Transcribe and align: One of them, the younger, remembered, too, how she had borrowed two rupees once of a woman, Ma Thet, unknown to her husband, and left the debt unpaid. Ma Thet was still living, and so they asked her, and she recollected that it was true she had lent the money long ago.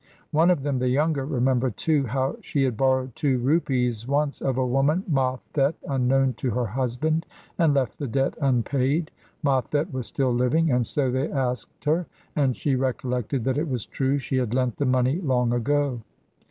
One 0.31 0.49
of 0.49 0.63
them, 0.63 0.79
the 0.79 0.89
younger, 0.89 1.27
remembered, 1.27 1.77
too, 1.77 2.07
how 2.07 2.37
she 2.41 2.63
had 2.63 2.75
borrowed 2.75 3.15
two 3.15 3.37
rupees 3.37 4.07
once 4.07 4.41
of 4.41 4.57
a 4.57 4.65
woman, 4.65 5.03
Ma 5.07 5.37
Thet, 5.53 5.75
unknown 5.87 6.33
to 6.37 6.49
her 6.49 6.65
husband, 6.65 7.27
and 7.59 7.75
left 7.75 7.99
the 7.99 8.07
debt 8.07 8.33
unpaid. 8.41 9.11
Ma 9.43 9.61
Thet 9.61 9.93
was 9.93 10.07
still 10.07 10.33
living, 10.33 10.71
and 10.71 10.87
so 10.87 11.11
they 11.11 11.31
asked 11.31 11.83
her, 11.85 12.07
and 12.35 12.57
she 12.57 12.73
recollected 12.75 13.43
that 13.43 13.59
it 13.59 13.69
was 13.69 13.85
true 13.85 14.17
she 14.17 14.37
had 14.37 14.55
lent 14.55 14.75
the 14.77 14.85
money 14.85 15.19
long 15.21 15.53
ago. 15.53 16.01